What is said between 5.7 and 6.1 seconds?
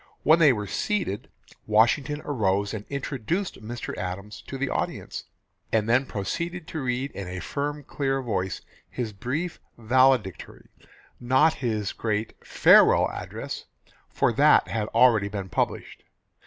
and then